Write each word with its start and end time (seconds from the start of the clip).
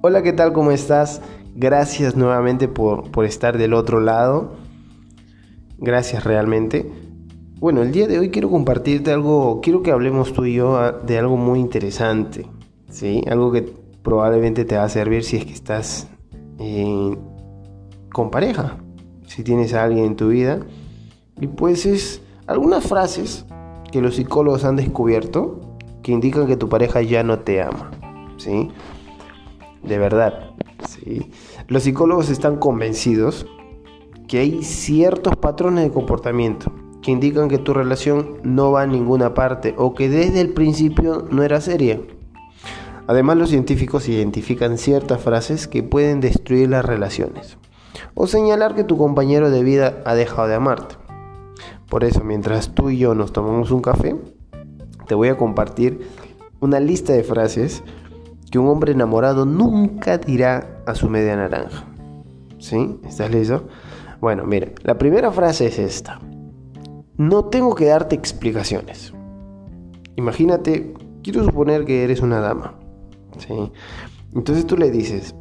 Hola, 0.00 0.22
¿qué 0.22 0.32
tal? 0.32 0.52
¿Cómo 0.52 0.70
estás? 0.70 1.20
Gracias 1.56 2.14
nuevamente 2.14 2.68
por, 2.68 3.10
por 3.10 3.24
estar 3.24 3.58
del 3.58 3.74
otro 3.74 3.98
lado. 3.98 4.52
Gracias 5.76 6.22
realmente. 6.22 6.88
Bueno, 7.58 7.82
el 7.82 7.90
día 7.90 8.06
de 8.06 8.20
hoy 8.20 8.30
quiero 8.30 8.48
compartirte 8.48 9.10
algo, 9.10 9.60
quiero 9.60 9.82
que 9.82 9.90
hablemos 9.90 10.32
tú 10.32 10.44
y 10.44 10.54
yo 10.54 10.76
ah, 10.76 10.92
de 10.92 11.18
algo 11.18 11.36
muy 11.36 11.58
interesante, 11.58 12.46
¿sí? 12.88 13.24
Algo 13.28 13.50
que 13.50 13.62
probablemente 14.04 14.64
te 14.64 14.76
va 14.76 14.84
a 14.84 14.88
servir 14.88 15.24
si 15.24 15.38
es 15.38 15.44
que 15.44 15.52
estás 15.52 16.06
eh, 16.60 17.18
con 18.12 18.30
pareja, 18.30 18.76
si 19.26 19.42
tienes 19.42 19.74
a 19.74 19.82
alguien 19.82 20.04
en 20.04 20.14
tu 20.14 20.28
vida. 20.28 20.60
Y 21.40 21.48
pues 21.48 21.86
es 21.86 22.22
algunas 22.46 22.84
frases 22.86 23.46
que 23.90 24.00
los 24.00 24.14
psicólogos 24.14 24.64
han 24.64 24.76
descubierto 24.76 25.58
que 26.04 26.12
indican 26.12 26.46
que 26.46 26.56
tu 26.56 26.68
pareja 26.68 27.02
ya 27.02 27.24
no 27.24 27.40
te 27.40 27.62
ama, 27.62 27.90
¿sí? 28.36 28.70
De 29.82 29.98
verdad, 29.98 30.50
¿sí? 30.88 31.30
Los 31.68 31.84
psicólogos 31.84 32.30
están 32.30 32.56
convencidos 32.56 33.46
que 34.26 34.38
hay 34.38 34.62
ciertos 34.62 35.36
patrones 35.36 35.84
de 35.84 35.90
comportamiento 35.90 36.72
que 37.02 37.12
indican 37.12 37.48
que 37.48 37.58
tu 37.58 37.72
relación 37.72 38.38
no 38.42 38.72
va 38.72 38.82
a 38.82 38.86
ninguna 38.86 39.34
parte 39.34 39.74
o 39.78 39.94
que 39.94 40.08
desde 40.08 40.40
el 40.40 40.50
principio 40.50 41.26
no 41.30 41.42
era 41.42 41.60
seria. 41.60 42.00
Además, 43.06 43.38
los 43.38 43.50
científicos 43.50 44.08
identifican 44.08 44.76
ciertas 44.76 45.22
frases 45.22 45.66
que 45.66 45.82
pueden 45.82 46.20
destruir 46.20 46.68
las 46.68 46.84
relaciones 46.84 47.56
o 48.14 48.26
señalar 48.26 48.74
que 48.74 48.84
tu 48.84 48.98
compañero 48.98 49.50
de 49.50 49.62
vida 49.62 50.02
ha 50.04 50.14
dejado 50.14 50.48
de 50.48 50.56
amarte. 50.56 50.96
Por 51.88 52.04
eso, 52.04 52.22
mientras 52.22 52.74
tú 52.74 52.90
y 52.90 52.98
yo 52.98 53.14
nos 53.14 53.32
tomamos 53.32 53.70
un 53.70 53.80
café, 53.80 54.16
te 55.06 55.14
voy 55.14 55.28
a 55.28 55.38
compartir 55.38 56.06
una 56.60 56.80
lista 56.80 57.14
de 57.14 57.24
frases 57.24 57.82
que 58.50 58.58
un 58.58 58.68
hombre 58.68 58.92
enamorado 58.92 59.44
nunca 59.44 60.18
dirá 60.18 60.82
a 60.86 60.94
su 60.94 61.08
media 61.08 61.36
naranja. 61.36 61.84
¿Sí? 62.58 62.98
¿Estás 63.04 63.30
listo? 63.30 63.68
Bueno, 64.20 64.44
mira, 64.44 64.68
la 64.82 64.98
primera 64.98 65.30
frase 65.30 65.66
es 65.66 65.78
esta. 65.78 66.18
No 67.16 67.44
tengo 67.46 67.74
que 67.74 67.86
darte 67.86 68.16
explicaciones. 68.16 69.12
Imagínate, 70.16 70.94
quiero 71.22 71.44
suponer 71.44 71.84
que 71.84 72.04
eres 72.04 72.20
una 72.20 72.40
dama. 72.40 72.74
¿sí? 73.38 73.72
Entonces 74.34 74.66
tú 74.66 74.76
le 74.76 74.90
dices, 74.90 75.34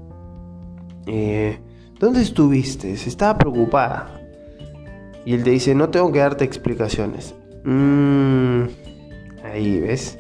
eh, 1.08 1.60
¿dónde 2.00 2.22
estuviste? 2.22 2.92
Estaba 2.92 3.38
preocupada. 3.38 4.14
Y 5.26 5.34
él 5.34 5.44
te 5.44 5.52
dice, 5.52 5.76
no 5.76 5.90
tengo 5.90 6.12
que 6.12 6.20
darte 6.20 6.46
explicaciones. 6.46 7.36
Mm, 7.66 8.64
ahí, 9.44 9.80
¿ves? 9.80 10.18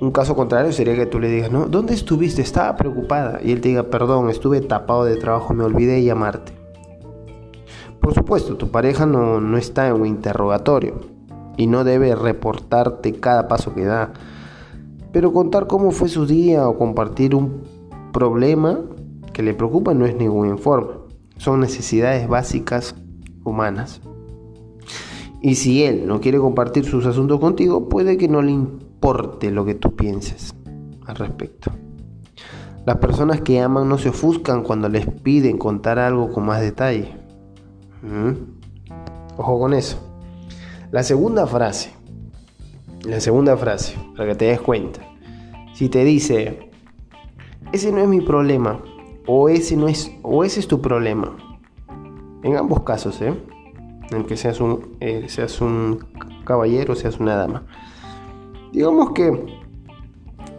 Un 0.00 0.10
caso 0.10 0.34
contrario 0.34 0.72
sería 0.72 0.96
que 0.96 1.06
tú 1.06 1.20
le 1.20 1.28
digas, 1.28 1.52
¿no? 1.52 1.66
¿Dónde 1.66 1.94
estuviste? 1.94 2.42
Estaba 2.42 2.76
preocupada. 2.76 3.40
Y 3.42 3.52
él 3.52 3.60
te 3.60 3.68
diga, 3.68 3.84
perdón, 3.84 4.28
estuve 4.28 4.60
tapado 4.60 5.04
de 5.04 5.16
trabajo, 5.16 5.54
me 5.54 5.64
olvidé 5.64 5.94
de 5.94 6.04
llamarte. 6.04 6.52
Por 8.00 8.12
supuesto, 8.12 8.56
tu 8.56 8.70
pareja 8.70 9.06
no, 9.06 9.40
no 9.40 9.56
está 9.56 9.88
en 9.88 9.94
un 9.94 10.06
interrogatorio 10.06 11.00
y 11.56 11.68
no 11.68 11.84
debe 11.84 12.14
reportarte 12.14 13.14
cada 13.14 13.48
paso 13.48 13.74
que 13.74 13.84
da. 13.84 14.12
Pero 15.12 15.32
contar 15.32 15.66
cómo 15.66 15.90
fue 15.90 16.08
su 16.08 16.26
día 16.26 16.68
o 16.68 16.76
compartir 16.76 17.34
un 17.34 17.62
problema 18.12 18.80
que 19.32 19.42
le 19.42 19.54
preocupa 19.54 19.94
no 19.94 20.06
es 20.06 20.16
ningún 20.16 20.48
informe. 20.48 20.92
Son 21.36 21.60
necesidades 21.60 22.28
básicas 22.28 22.94
humanas. 23.44 24.00
Y 25.40 25.56
si 25.56 25.84
él 25.84 26.06
no 26.06 26.20
quiere 26.20 26.38
compartir 26.38 26.84
sus 26.84 27.06
asuntos 27.06 27.38
contigo, 27.38 27.88
puede 27.88 28.16
que 28.16 28.28
no 28.28 28.42
le 28.42 28.52
lo 29.04 29.66
que 29.66 29.74
tú 29.74 29.94
pienses 29.94 30.54
al 31.06 31.16
respecto. 31.16 31.70
Las 32.86 32.96
personas 32.96 33.42
que 33.42 33.60
aman 33.60 33.86
no 33.86 33.98
se 33.98 34.08
ofuscan 34.08 34.62
cuando 34.62 34.88
les 34.88 35.06
piden 35.06 35.58
contar 35.58 35.98
algo 35.98 36.32
con 36.32 36.46
más 36.46 36.62
detalle. 36.62 37.14
¿Mm? 38.02 38.32
Ojo 39.36 39.58
con 39.58 39.74
eso. 39.74 39.98
La 40.90 41.02
segunda 41.02 41.46
frase. 41.46 41.92
La 43.04 43.20
segunda 43.20 43.58
frase, 43.58 43.94
para 44.16 44.30
que 44.30 44.34
te 44.36 44.44
des 44.46 44.60
cuenta. 44.60 45.00
Si 45.74 45.90
te 45.90 46.02
dice, 46.02 46.70
ese 47.72 47.92
no 47.92 47.98
es 47.98 48.08
mi 48.08 48.22
problema, 48.22 48.80
o 49.26 49.50
ese 49.50 49.76
no 49.76 49.88
es, 49.88 50.10
o 50.22 50.44
ese 50.44 50.60
es 50.60 50.68
tu 50.68 50.80
problema. 50.80 51.36
En 52.42 52.56
ambos 52.56 52.84
casos, 52.84 53.20
¿eh? 53.20 53.34
En 54.10 54.24
que 54.24 54.38
seas 54.38 54.60
un, 54.60 54.96
eh, 55.00 55.26
seas 55.28 55.60
un 55.60 56.06
caballero, 56.44 56.94
seas 56.94 57.20
una 57.20 57.36
dama. 57.36 57.66
Digamos 58.74 59.12
que 59.12 59.46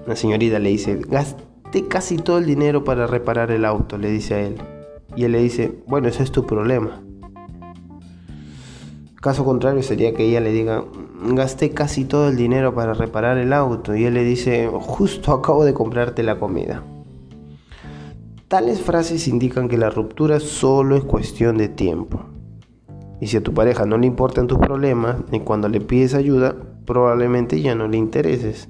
la 0.07 0.15
señorita 0.15 0.57
le 0.57 0.69
dice, 0.69 1.01
gasté 1.09 1.85
casi 1.89 2.15
todo 2.15 2.37
el 2.37 2.45
dinero 2.45 2.85
para 2.85 3.07
reparar 3.07 3.51
el 3.51 3.65
auto, 3.65 3.97
le 3.97 4.09
dice 4.09 4.33
a 4.35 4.41
él. 4.41 4.55
Y 5.17 5.25
él 5.25 5.33
le 5.33 5.41
dice, 5.41 5.83
bueno, 5.85 6.07
ese 6.07 6.23
es 6.23 6.31
tu 6.31 6.45
problema. 6.45 7.01
Caso 9.21 9.43
contrario 9.43 9.83
sería 9.83 10.13
que 10.13 10.23
ella 10.23 10.39
le 10.39 10.53
diga, 10.53 10.85
gasté 11.33 11.71
casi 11.71 12.05
todo 12.05 12.29
el 12.29 12.37
dinero 12.37 12.73
para 12.73 12.93
reparar 12.93 13.37
el 13.37 13.51
auto 13.51 13.93
y 13.93 14.05
él 14.05 14.13
le 14.13 14.23
dice, 14.23 14.69
justo 14.71 15.33
acabo 15.33 15.65
de 15.65 15.73
comprarte 15.73 16.23
la 16.23 16.39
comida. 16.39 16.83
Tales 18.47 18.79
frases 18.79 19.27
indican 19.27 19.67
que 19.67 19.77
la 19.77 19.89
ruptura 19.89 20.39
solo 20.39 20.95
es 20.95 21.03
cuestión 21.03 21.57
de 21.57 21.67
tiempo. 21.67 22.21
Y 23.19 23.27
si 23.27 23.35
a 23.35 23.43
tu 23.43 23.53
pareja 23.53 23.85
no 23.85 23.97
le 23.97 24.07
importan 24.07 24.47
tus 24.47 24.59
problemas, 24.59 25.17
ni 25.31 25.41
cuando 25.41 25.67
le 25.67 25.81
pides 25.81 26.13
ayuda, 26.13 26.55
probablemente 26.85 27.61
ya 27.61 27.75
no 27.75 27.87
le 27.87 27.97
intereses. 27.97 28.69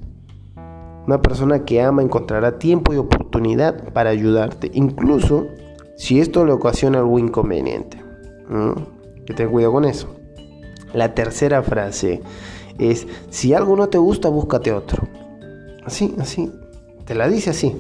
Una 1.06 1.22
persona 1.22 1.66
que 1.66 1.82
ama 1.82 2.02
encontrará 2.02 2.58
tiempo 2.58 2.94
y 2.94 2.98
oportunidad 2.98 3.94
para 3.94 4.10
ayudarte, 4.10 4.72
incluso 4.74 5.48
si 5.98 6.20
esto 6.20 6.46
le 6.46 6.52
ocasiona 6.52 7.00
algún 7.00 7.28
inconveniente. 7.28 7.98
Que 9.26 9.34
ten 9.34 9.50
cuidado 9.50 9.74
con 9.74 9.86
eso. 9.86 10.16
La 10.94 11.14
tercera 11.14 11.62
frase 11.62 12.22
es, 12.80 13.08
si 13.30 13.54
algo 13.54 13.76
no 13.76 13.88
te 13.90 13.98
gusta, 13.98 14.30
búscate 14.30 14.72
otro. 14.72 15.08
Así, 15.84 16.16
así. 16.20 16.52
Te 17.06 17.16
la 17.16 17.28
dice 17.28 17.52
así. 17.52 17.78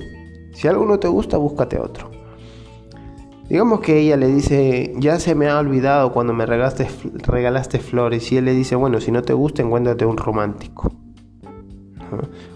Si 0.53 0.67
algo 0.67 0.85
no 0.85 0.99
te 0.99 1.07
gusta, 1.07 1.37
búscate 1.37 1.79
otro. 1.79 2.11
Digamos 3.49 3.79
que 3.81 3.99
ella 3.99 4.17
le 4.17 4.27
dice, 4.27 4.93
ya 4.97 5.19
se 5.19 5.35
me 5.35 5.47
ha 5.47 5.59
olvidado 5.59 6.11
cuando 6.11 6.33
me 6.33 6.47
regalaste, 6.47 6.87
regalaste 7.27 7.77
flores. 7.77 8.31
Y 8.31 8.37
él 8.37 8.45
le 8.45 8.53
dice, 8.53 8.75
bueno, 8.75 8.99
si 8.99 9.11
no 9.11 9.21
te 9.21 9.33
gusta, 9.33 9.61
encuéntrate 9.61 10.03
un 10.05 10.17
romántico. 10.17 10.91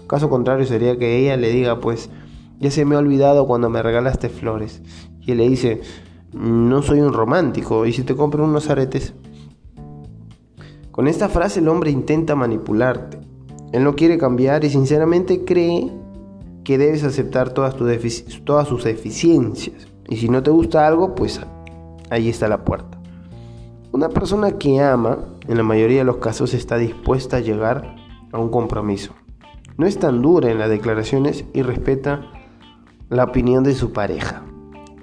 Caso 0.08 0.28
contrario 0.28 0.66
sería 0.66 0.98
que 0.98 1.18
ella 1.18 1.36
le 1.36 1.50
diga, 1.50 1.78
pues, 1.78 2.10
ya 2.58 2.72
se 2.72 2.84
me 2.84 2.96
ha 2.96 2.98
olvidado 2.98 3.46
cuando 3.46 3.70
me 3.70 3.82
regalaste 3.82 4.28
flores. 4.28 4.82
Y 5.20 5.30
él 5.30 5.38
le 5.38 5.48
dice, 5.48 5.80
no 6.32 6.82
soy 6.82 7.00
un 7.00 7.12
romántico. 7.12 7.86
¿Y 7.86 7.92
si 7.92 8.02
te 8.02 8.16
compro 8.16 8.42
unos 8.42 8.68
aretes? 8.68 9.14
Con 10.90 11.06
esta 11.06 11.28
frase 11.28 11.60
el 11.60 11.68
hombre 11.68 11.92
intenta 11.92 12.34
manipularte. 12.34 13.20
Él 13.72 13.84
no 13.84 13.94
quiere 13.94 14.18
cambiar 14.18 14.64
y 14.64 14.70
sinceramente 14.70 15.44
cree 15.44 15.92
que 16.64 16.78
debes 16.78 17.04
aceptar 17.04 17.54
todas, 17.54 17.76
todas 18.44 18.66
sus 18.66 18.82
deficiencias. 18.82 19.89
Y 20.10 20.16
si 20.16 20.28
no 20.28 20.42
te 20.42 20.50
gusta 20.50 20.86
algo, 20.86 21.14
pues 21.14 21.40
ahí 22.10 22.28
está 22.28 22.48
la 22.48 22.64
puerta. 22.64 23.00
Una 23.92 24.08
persona 24.08 24.58
que 24.58 24.80
ama, 24.80 25.18
en 25.48 25.56
la 25.56 25.62
mayoría 25.62 25.98
de 25.98 26.04
los 26.04 26.18
casos, 26.18 26.52
está 26.52 26.76
dispuesta 26.76 27.38
a 27.38 27.40
llegar 27.40 27.96
a 28.32 28.38
un 28.38 28.50
compromiso. 28.50 29.14
No 29.78 29.86
es 29.86 29.98
tan 29.98 30.20
dura 30.20 30.50
en 30.50 30.58
las 30.58 30.68
declaraciones 30.68 31.44
y 31.54 31.62
respeta 31.62 32.26
la 33.08 33.24
opinión 33.24 33.64
de 33.64 33.74
su 33.74 33.92
pareja. 33.92 34.42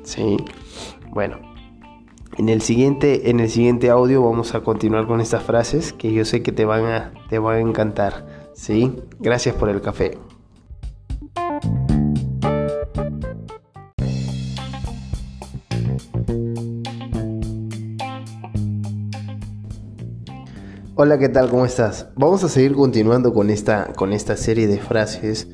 ¿Sí? 0.03 0.38
Bueno, 1.09 1.38
en 2.38 2.50
el 2.50 2.62
siguiente, 2.62 3.29
en 3.29 3.39
el 3.39 3.50
siguiente 3.50 3.89
audio 3.89 4.22
vamos 4.22 4.53
a 4.56 4.62
continuar 4.62 5.07
con 5.07 5.22
estas 5.22 5.44
frases 5.44 5.91
que 5.94 6.13
yo 6.13 6.24
sé 6.24 6.44
que 6.44 6.51
te 6.51 6.66
van 6.66 6.85
a, 6.85 7.13
te 7.29 7.39
van 7.39 7.56
a 7.56 7.59
encantar. 7.62 8.50
¿sí? 8.53 8.94
Gracias 9.19 9.56
por 9.56 9.69
el 9.69 9.81
café. 9.81 10.18
Hola, 20.99 21.19
¿qué 21.19 21.29
tal? 21.29 21.47
¿Cómo 21.51 21.63
estás? 21.63 22.07
Vamos 22.15 22.44
a 22.44 22.49
seguir 22.49 22.73
continuando 22.73 23.31
con 23.31 23.51
esta, 23.51 23.94
con 23.94 24.13
esta 24.13 24.35
serie 24.35 24.65
de 24.65 24.79
frases 24.79 25.47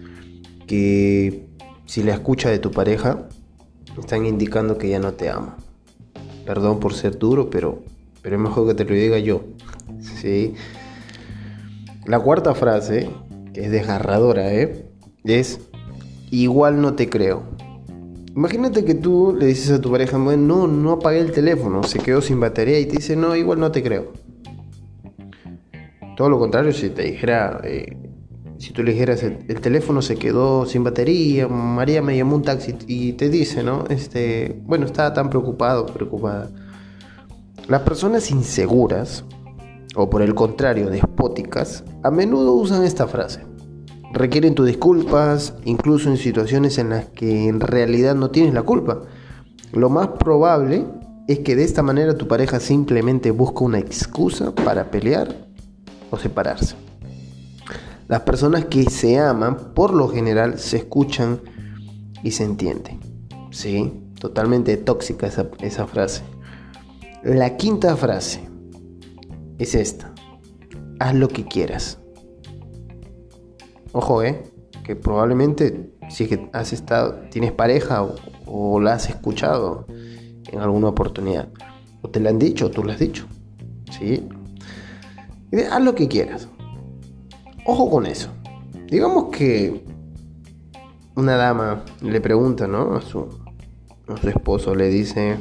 que 0.68 1.50
si 1.86 2.02
la 2.02 2.14
escucha 2.14 2.50
de 2.50 2.60
tu 2.60 2.72
pareja 2.72 3.28
están 4.00 4.26
indicando 4.26 4.78
que 4.78 4.88
ya 4.88 5.00
no 5.00 5.12
te 5.12 5.30
ama. 5.30 5.58
Perdón 6.46 6.80
por 6.80 6.94
ser 6.94 7.20
duro, 7.20 7.50
pero, 7.50 7.84
pero 8.22 8.38
es 8.38 8.42
mejor 8.42 8.70
que 8.70 8.74
te 8.74 8.86
lo 8.86 8.96
diga 8.96 9.20
yo. 9.20 9.44
¿sí? 10.22 10.54
La 12.06 12.22
cuarta 12.22 12.56
frase, 12.56 13.10
que 13.54 13.66
es 13.66 13.70
desgarradora, 13.70 14.54
¿eh? 14.54 14.86
es 15.26 15.60
igual 16.32 16.80
no 16.80 16.94
te 16.94 17.10
creo. 17.10 17.44
Imagínate 18.34 18.86
que 18.86 18.96
tú 18.96 19.36
le 19.38 19.48
dices 19.48 19.72
a 19.72 19.82
tu 19.82 19.92
pareja, 19.92 20.18
no, 20.18 20.68
no 20.68 20.92
apagué 20.94 21.20
el 21.20 21.34
teléfono, 21.34 21.84
se 21.84 22.00
quedó 22.00 22.22
sin 22.22 22.40
batería 22.40 22.80
y 22.80 22.86
te 22.86 22.96
dice, 22.96 23.18
no, 23.18 23.36
igual 23.36 23.60
no 23.60 23.74
te 23.74 23.84
creo. 23.84 24.23
Todo 26.16 26.30
lo 26.30 26.40
contrario, 26.40 26.72
si 26.74 26.90
te 26.90 27.04
dijera, 27.04 27.60
eh, 27.64 27.98
si 28.60 28.72
tú 28.72 28.84
le 28.84 28.94
dijeras, 28.94 29.24
el, 29.24 29.60
teléfono 29.60 30.02
se 30.02 30.16
quedó 30.16 30.66
sin 30.66 30.84
batería, 30.84 31.48
María 31.48 32.02
me 32.02 32.16
llamó 32.16 32.36
un 32.36 32.44
taxi 32.44 32.76
y 32.88 33.14
te 33.14 33.30
dice, 33.30 33.64
¿no? 33.64 33.86
Este, 33.90 34.62
bueno, 34.64 34.86
estaba 34.86 35.14
tan 35.14 35.30
preocupado, 35.30 35.86
preocupada. 35.88 36.50
Las 37.68 37.82
personas 37.82 38.30
inseguras, 38.30 39.26
o 39.96 40.10
por 40.10 40.22
el 40.22 40.36
contrario, 40.36 40.90
despóticas, 40.90 41.84
a 42.04 42.12
menudo 42.12 42.54
usan 42.54 42.84
esta 42.84 43.08
frase. 43.08 43.42
Requieren 44.14 44.54
tus 44.54 44.68
disculpas, 44.68 45.56
incluso 45.66 46.10
en 46.10 46.18
situaciones 46.18 46.78
en 46.78 46.90
las 46.90 47.06
que 47.06 47.48
en 47.48 47.60
realidad 47.60 48.14
no 48.14 48.30
tienes 48.30 48.54
la 48.54 48.62
culpa. 48.62 49.02
Lo 49.72 49.90
más 49.90 50.10
probable 50.20 50.86
es 51.28 51.40
que 51.40 51.56
de 51.56 51.64
esta 51.64 51.82
manera 51.82 52.16
tu 52.16 52.28
pareja 52.28 52.60
simplemente 52.60 53.32
busca 53.32 53.64
una 53.64 53.80
excusa 53.80 54.54
para 54.54 54.92
pelear 54.92 55.53
separarse. 56.20 56.76
Las 58.08 58.22
personas 58.22 58.66
que 58.66 58.84
se 58.90 59.18
aman, 59.18 59.74
por 59.74 59.94
lo 59.94 60.10
general, 60.10 60.60
se 60.60 60.78
escuchan 60.78 61.42
y 62.24 62.32
se 62.32 62.44
entienden. 62.44 63.00
Sí, 63.52 63.94
totalmente 64.20 64.76
tóxica 64.78 65.28
esa, 65.28 65.48
esa 65.62 65.88
frase. 65.88 66.24
La 67.24 67.56
quinta 67.56 67.96
frase 67.96 68.42
es 69.58 69.76
esta. 69.76 70.14
Haz 71.00 71.16
lo 71.16 71.28
que 71.28 71.46
quieras. 71.46 72.00
Ojo, 73.94 74.24
eh, 74.24 74.44
que 74.84 74.96
probablemente 74.96 75.94
si 76.10 76.24
es 76.24 76.30
que 76.30 76.50
has 76.54 76.74
estado, 76.74 77.16
tienes 77.30 77.52
pareja 77.52 78.04
o, 78.04 78.16
o 78.46 78.80
la 78.80 78.94
has 78.94 79.10
escuchado 79.10 79.86
en 80.52 80.60
alguna 80.60 80.90
oportunidad, 80.90 81.50
o 82.02 82.10
te 82.10 82.20
la 82.20 82.30
han 82.30 82.40
dicho 82.40 82.68
o 82.68 82.70
tú 82.70 82.84
la 82.84 82.94
has 82.94 83.00
dicho. 83.00 83.26
¿Sí? 83.92 84.28
Haz 85.62 85.82
lo 85.82 85.96
que 85.96 86.08
quieras. 86.08 86.48
Ojo 87.66 87.90
con 87.90 88.06
eso. 88.06 88.30
Digamos 88.88 89.36
que 89.36 89.84
una 91.16 91.36
dama 91.36 91.86
le 92.02 92.22
pregunta, 92.22 92.68
¿no? 92.68 92.96
A 92.96 93.02
su, 93.02 93.28
esposo 94.28 94.76
le 94.76 94.90
dice, 94.90 95.38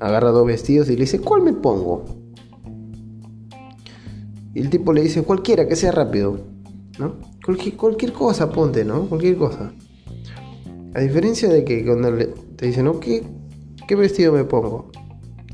agarra 0.00 0.30
dos 0.30 0.46
vestidos 0.46 0.88
y 0.88 0.94
le 0.94 1.00
dice, 1.00 1.20
¿cuál 1.20 1.42
me 1.42 1.52
pongo? 1.52 2.04
Y 4.54 4.60
el 4.60 4.70
tipo 4.70 4.92
le 4.92 5.02
dice, 5.02 5.22
cualquiera, 5.22 5.66
que 5.66 5.76
sea 5.76 5.92
rápido, 5.92 6.38
¿no? 6.98 7.16
Cualquier, 7.44 8.12
cosa 8.12 8.50
ponte, 8.50 8.84
¿no? 8.84 9.08
Cualquier 9.08 9.36
cosa. 9.36 9.72
A 10.94 11.00
diferencia 11.00 11.48
de 11.48 11.64
que 11.64 11.84
cuando 11.84 12.10
le, 12.10 12.26
te 12.26 12.66
dice, 12.66 12.82
¿no? 12.82 13.00
¿Qué, 13.00 13.22
¿Qué 13.86 13.96
vestido 13.96 14.32
me 14.32 14.44
pongo? 14.44 14.90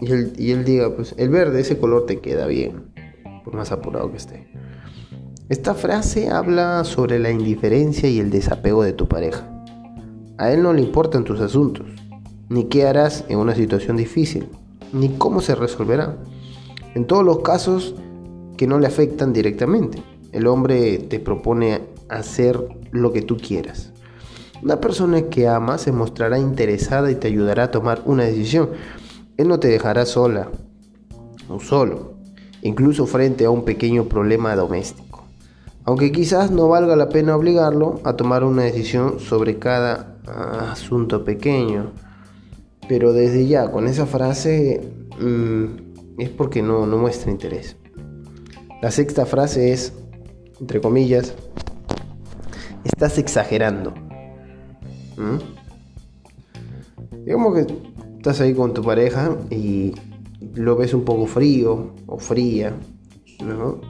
Y 0.01 0.11
él, 0.11 0.33
y 0.37 0.51
él 0.53 0.65
diga, 0.65 0.95
pues 0.95 1.15
el 1.19 1.31
verde, 1.31 1.61
ese 1.61 1.79
color 1.79 2.07
te 2.07 2.21
queda 2.21 2.47
bien, 2.47 2.92
por 3.45 3.55
más 3.55 3.73
apurado 3.73 4.11
que 4.11 4.17
esté. 4.17 4.47
Esta 5.49 5.75
frase 5.75 6.31
habla 6.31 6.85
sobre 6.85 7.19
la 7.19 7.31
indiferencia 7.31 8.09
y 8.09 8.19
el 8.21 8.31
desapego 8.31 8.83
de 8.83 8.93
tu 8.93 9.09
pareja. 9.09 9.49
A 10.39 10.51
él 10.51 10.63
no 10.63 10.73
le 10.73 10.81
importan 10.81 11.25
tus 11.25 11.41
asuntos, 11.41 11.87
ni 12.49 12.65
qué 12.65 12.87
harás 12.87 13.25
en 13.29 13.39
una 13.39 13.55
situación 13.55 13.97
difícil, 13.97 14.49
ni 14.93 15.11
cómo 15.11 15.41
se 15.41 15.55
resolverá. 15.55 16.17
En 16.95 17.07
todos 17.07 17.25
los 17.25 17.41
casos 17.41 17.95
que 18.57 18.67
no 18.67 18.79
le 18.79 18.87
afectan 18.87 19.33
directamente, 19.33 20.03
el 20.33 20.47
hombre 20.47 20.99
te 20.99 21.21
propone 21.21 21.83
hacer 22.09 22.59
lo 22.91 23.13
que 23.13 23.23
tú 23.23 23.37
quieras. 23.37 23.93
Una 24.63 24.81
persona 24.81 25.23
que 25.23 25.49
ama 25.49 25.77
se 25.77 25.93
mostrará 25.93 26.39
interesada 26.39 27.11
y 27.11 27.17
te 27.17 27.29
ayudará 27.29 27.65
a 27.65 27.71
tomar 27.71 28.03
una 28.05 28.25
decisión. 28.25 28.71
Él 29.37 29.49
no 29.49 29.59
te 29.59 29.69
dejará 29.69 30.07
sola 30.07 30.51
o 31.49 31.59
solo, 31.59 32.15
incluso 32.63 33.07
frente 33.07 33.45
a 33.45 33.51
un 33.51 33.65
pequeño 33.65 34.05
problema 34.05 34.57
doméstico 34.57 35.13
aunque 35.85 36.13
quizás 36.13 36.51
no 36.51 36.69
valga 36.69 36.97
la 36.97 37.09
pena 37.09 37.37
obligarlo 37.37 38.01
a 38.05 38.15
tomar 38.15 38.45
una 38.45 38.63
decisión 38.63 39.19
sobre 39.19 39.59
cada 39.59 40.17
ah, 40.27 40.71
asunto 40.73 41.25
pequeño. 41.25 41.93
Pero 42.89 43.13
desde 43.13 43.47
ya, 43.47 43.71
con 43.71 43.89
esa 43.89 44.07
frase 44.07 44.81
mm, 45.19 46.21
es 46.21 46.31
porque 46.31 46.63
no, 46.63 46.87
muestra 46.87 47.31
interés. 47.31 47.77
La 48.81 48.91
sexta 48.91 49.27
frase 49.27 49.73
es, 49.73 49.93
entre 50.61 50.81
comillas, 50.81 51.35
estás 52.85 53.19
exagerando. 53.19 53.93
¿Mm? 55.17 55.39
Digamos 57.25 57.55
que 57.55 57.75
estás 58.19 58.41
ahí 58.41 58.55
con 58.55 58.73
tu 58.73 58.83
pareja 58.83 59.37
y 59.51 59.95
lo 60.55 60.77
ves 60.77 60.95
un 60.95 61.05
poco 61.05 61.27
frío 61.27 61.95
o 62.07 62.19
fría, 62.19 62.77
¿no? 63.45 63.81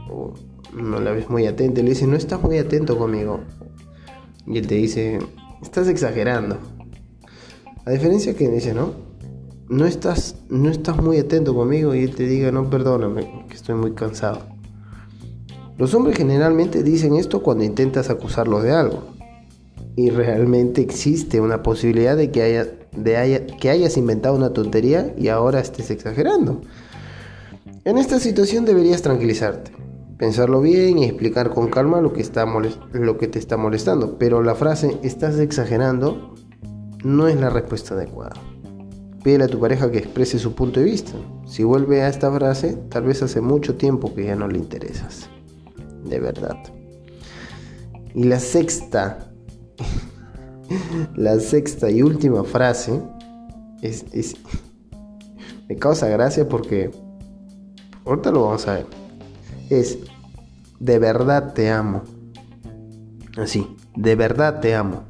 no 0.75 1.01
la 1.01 1.13
ves 1.13 1.29
muy 1.29 1.47
atenta 1.47 1.81
y 1.81 1.85
le 1.85 1.91
dice, 1.91 2.07
no 2.07 2.17
estás 2.17 2.43
muy 2.43 2.59
atento 2.59 2.97
conmigo. 2.97 3.41
Y 4.47 4.59
él 4.59 4.67
te 4.67 4.77
dice, 4.77 5.19
estás 5.63 5.89
exagerando. 5.89 6.59
A 7.85 7.91
diferencia 7.91 8.35
que 8.35 8.49
dice, 8.49 8.75
no, 8.75 8.93
no 9.69 9.87
estás, 9.87 10.37
no 10.49 10.71
estás 10.71 10.97
muy 11.03 11.19
atento 11.19 11.55
conmigo 11.55 11.95
y 11.95 12.05
él 12.05 12.15
te 12.15 12.27
diga, 12.27 12.51
no, 12.53 12.69
perdóname, 12.71 13.47
que 13.49 13.55
estoy 13.55 13.75
muy 13.75 13.93
cansado. 13.93 14.41
Los 15.79 15.95
hombres 15.95 16.17
generalmente 16.17 16.83
dicen 16.83 17.17
esto 17.17 17.43
cuando 17.43 17.65
intentas 17.65 18.11
acusarlos 18.11 18.63
de 18.63 18.73
algo. 18.73 19.03
Y 19.97 20.11
realmente 20.11 20.81
existe 20.81 21.41
una 21.41 21.63
posibilidad 21.63 22.17
de 22.17 22.31
que, 22.31 22.43
haya, 22.43 22.67
que 23.61 23.71
hayas 23.71 23.97
inventado 23.97 24.37
una 24.37 24.53
tontería 24.53 25.15
y 25.17 25.29
ahora 25.29 25.61
estés 25.61 25.91
exagerando. 25.91 26.61
En 27.85 27.99
esta 27.99 28.21
situación 28.21 28.65
deberías 28.65 29.03
tranquilizarte 29.03 29.73
pensarlo 30.23 30.61
bien 30.61 30.99
y 30.99 31.05
explicar 31.06 31.50
con 31.50 31.69
calma 31.69 32.00
lo 32.00 32.12
que, 32.12 32.21
está 32.21 32.47
lo 32.93 33.19
que 33.19 33.27
te 33.27 33.41
está 33.41 33.56
molestando. 33.56 34.19
Pero 34.19 34.41
la 34.41 34.55
frase 34.55 34.97
estás 35.03 35.37
exagerando 35.41 36.37
no 37.03 37.27
es 37.27 37.41
la 37.41 37.50
respuesta 37.50 37.94
adecuada. 37.94 38.35
Pídele 39.25 39.43
a 39.43 39.49
tu 39.49 39.59
pareja 39.59 39.91
que 39.91 39.99
exprese 39.99 40.39
su 40.39 40.55
punto 40.55 40.79
de 40.79 40.87
vista. 40.87 41.11
Si 41.44 41.65
vuelve 41.65 42.03
a 42.03 42.09
esta 42.09 42.31
frase, 42.31 42.79
tal 42.89 43.03
vez 43.03 43.21
hace 43.21 43.41
mucho 43.41 43.75
tiempo 43.75 44.15
que 44.15 44.27
ya 44.27 44.37
no 44.37 44.47
le 44.47 44.59
interesas. 44.59 45.29
De 46.05 46.21
verdad. 46.21 46.56
Y 48.15 48.23
la 48.23 48.39
sexta, 48.39 49.31
la 51.15 51.39
sexta 51.41 51.91
y 51.91 52.03
última 52.03 52.45
frase 52.45 53.01
es, 53.83 54.05
me 55.69 55.77
causa 55.77 56.09
gracia 56.09 56.49
porque 56.49 56.91
ahorita 58.05 58.31
lo 58.31 58.45
vamos 58.45 58.67
a 58.69 58.75
ver. 58.75 58.87
Es 59.71 59.99
de 60.79 60.99
verdad 60.99 61.53
te 61.55 61.71
amo. 61.71 62.03
Así, 63.37 63.77
de 63.97 64.17
verdad 64.17 64.61
te 64.61 64.75
amo. 64.75 65.05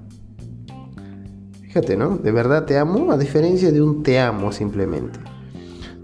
Fíjate, 1.63 1.97
¿no? 1.97 2.19
De 2.19 2.33
verdad 2.33 2.67
te 2.67 2.77
amo, 2.77 3.13
a 3.13 3.17
diferencia 3.17 3.73
de 3.73 3.81
un 3.81 4.03
te 4.03 4.21
amo 4.21 4.53
simplemente. 4.53 5.19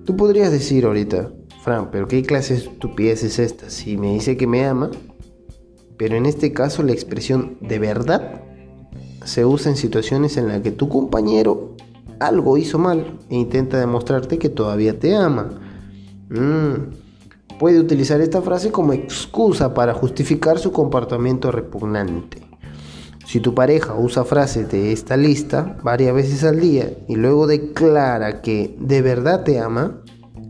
Tú 0.05 0.17
podrías 0.17 0.51
decir 0.51 0.87
ahorita, 0.87 1.31
Fran, 1.63 1.91
pero 1.91 2.09
¿qué 2.09 2.23
clase 2.23 2.55
de 2.55 2.61
estupidez 2.61 3.23
es 3.23 3.39
esta? 3.39 3.69
Si 3.69 3.99
me 3.99 4.15
dice 4.15 4.39
que 4.39 4.47
me 4.47 4.65
ama, 4.65 4.91
pero 5.99 6.17
en 6.17 6.25
este 6.25 6.55
caso 6.55 6.83
la 6.83 6.93
expresión 6.93 7.59
de 7.61 7.79
verdad 7.79 8.48
se 9.29 9.45
usa 9.45 9.71
en 9.71 9.77
situaciones 9.77 10.37
en 10.37 10.49
las 10.49 10.61
que 10.63 10.73
tu 10.73 10.89
compañero 10.89 11.75
algo 12.19 12.57
hizo 12.57 12.79
mal 12.79 13.19
e 13.31 13.37
intenta 13.37 13.79
demostrarte 13.79 14.39
que 14.39 14.49
todavía 14.49 14.99
te 14.99 15.15
ama. 15.15 15.51
Mmm 16.31 17.09
puede 17.59 17.81
utilizar 17.81 18.21
esta 18.21 18.41
frase 18.41 18.71
como 18.71 18.93
excusa 18.93 19.75
para 19.75 19.95
justificar 19.95 20.59
su 20.59 20.73
comportamiento 20.73 21.51
repugnante. 21.51 22.43
Si 23.27 23.41
tu 23.41 23.55
pareja 23.55 23.95
usa 23.95 24.25
frases 24.25 24.71
de 24.71 24.93
esta 24.93 25.17
lista 25.17 25.77
varias 25.83 26.15
veces 26.15 26.45
al 26.45 26.61
día 26.61 26.91
y 27.09 27.17
luego 27.17 27.47
declara 27.47 28.41
que 28.41 28.75
de 28.81 29.03
verdad 29.03 29.45
te 29.45 29.59
ama, 29.59 30.01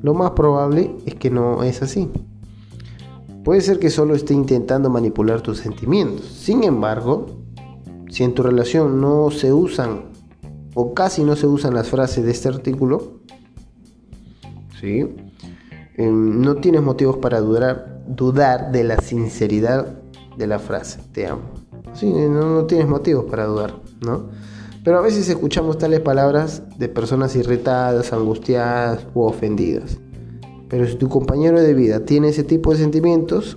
lo 0.02 0.14
más 0.14 0.32
probable 0.32 0.94
es 1.04 1.16
que 1.16 1.30
no 1.30 1.64
es 1.64 1.82
así. 1.82 2.08
Puede 3.42 3.62
ser 3.62 3.78
que 3.78 3.90
solo 3.90 4.14
esté 4.14 4.35
intentando 4.35 4.90
manipular 4.90 5.40
tus 5.40 5.58
sentimientos. 5.58 6.26
Sin 6.26 6.62
embargo, 6.62 7.26
si 8.08 8.24
en 8.24 8.34
tu 8.34 8.42
relación 8.42 9.00
no 9.00 9.30
se 9.30 9.52
usan 9.52 10.06
o 10.74 10.94
casi 10.94 11.24
no 11.24 11.36
se 11.36 11.46
usan 11.46 11.74
las 11.74 11.88
frases 11.88 12.24
de 12.24 12.30
este 12.30 12.48
artículo, 12.48 13.20
¿sí? 14.80 15.06
Em, 15.96 16.40
no 16.40 16.56
tienes 16.56 16.82
motivos 16.82 17.16
para 17.16 17.40
dudar, 17.40 18.04
dudar 18.06 18.70
de 18.70 18.84
la 18.84 18.98
sinceridad 18.98 19.98
de 20.36 20.46
la 20.46 20.58
frase, 20.58 21.00
te 21.12 21.26
amo. 21.26 21.42
Sí, 21.94 22.12
no, 22.12 22.64
tienes 22.66 22.86
motivos 22.86 23.24
para 23.24 23.46
dudar, 23.46 23.74
¿no? 24.00 24.28
Pero 24.84 24.98
a 24.98 25.02
veces 25.02 25.28
escuchamos 25.28 25.78
tales 25.78 26.00
palabras 26.00 26.62
de 26.78 26.88
personas 26.88 27.34
irritadas, 27.34 28.12
angustiadas 28.12 29.06
u 29.14 29.22
ofendidas. 29.22 29.98
Pero 30.68 30.86
si 30.86 30.94
tu 30.94 31.08
compañero 31.08 31.60
de 31.60 31.74
vida 31.74 32.04
tiene 32.04 32.28
ese 32.28 32.44
tipo 32.44 32.70
de 32.70 32.78
sentimientos, 32.78 33.56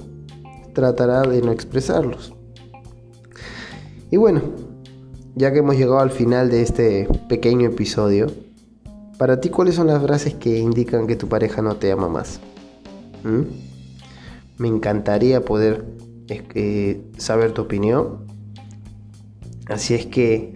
tratará 0.73 1.21
de 1.21 1.41
no 1.41 1.51
expresarlos. 1.51 2.33
Y 4.11 4.17
bueno, 4.17 4.41
ya 5.35 5.53
que 5.53 5.59
hemos 5.59 5.77
llegado 5.77 5.99
al 5.99 6.11
final 6.11 6.51
de 6.51 6.61
este 6.61 7.07
pequeño 7.29 7.69
episodio, 7.69 8.27
para 9.17 9.39
ti, 9.39 9.49
¿cuáles 9.49 9.75
son 9.75 9.87
las 9.87 10.03
frases 10.03 10.33
que 10.33 10.59
indican 10.59 11.07
que 11.07 11.15
tu 11.15 11.29
pareja 11.29 11.61
no 11.61 11.77
te 11.77 11.93
ama 11.93 12.09
más? 12.09 12.41
¿Mm? 13.23 13.43
Me 14.57 14.67
encantaría 14.67 15.45
poder 15.45 15.85
saber 17.17 17.53
tu 17.53 17.61
opinión. 17.61 18.25
Así 19.67 19.93
es 19.93 20.05
que 20.07 20.55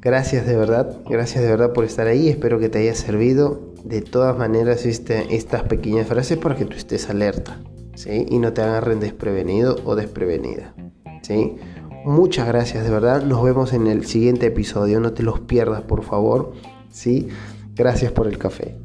gracias 0.00 0.44
de 0.44 0.56
verdad, 0.56 0.98
gracias 1.08 1.44
de 1.44 1.50
verdad 1.50 1.72
por 1.72 1.84
estar 1.84 2.08
ahí. 2.08 2.28
Espero 2.28 2.58
que 2.58 2.68
te 2.68 2.80
haya 2.80 2.94
servido. 2.96 3.72
De 3.84 4.00
todas 4.00 4.36
maneras, 4.36 4.84
este, 4.84 5.36
estas 5.36 5.62
pequeñas 5.62 6.08
frases 6.08 6.38
para 6.38 6.56
que 6.56 6.64
tú 6.64 6.74
estés 6.74 7.08
alerta 7.10 7.60
¿sí? 7.94 8.26
y 8.28 8.38
no 8.38 8.52
te 8.52 8.62
agarren 8.62 8.98
desprevenido 8.98 9.76
o 9.84 9.94
desprevenida. 9.94 10.74
¿sí? 11.22 11.56
Muchas 12.04 12.46
gracias 12.46 12.84
de 12.84 12.90
verdad. 12.90 13.22
Nos 13.22 13.42
vemos 13.42 13.72
en 13.72 13.86
el 13.86 14.04
siguiente 14.06 14.46
episodio. 14.46 15.00
No 15.00 15.12
te 15.12 15.22
los 15.22 15.40
pierdas, 15.40 15.82
por 15.82 16.02
favor. 16.02 16.52
¿sí? 16.90 17.28
Gracias 17.74 18.12
por 18.12 18.28
el 18.28 18.38
café. 18.38 18.76